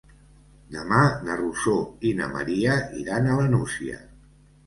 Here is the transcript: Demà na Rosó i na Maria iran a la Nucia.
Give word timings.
Demà 0.75 1.01
na 1.27 1.35
Rosó 1.41 1.75
i 2.11 2.15
na 2.21 2.29
Maria 2.37 2.77
iran 3.03 3.29
a 3.29 3.35
la 3.41 3.47
Nucia. 3.53 4.01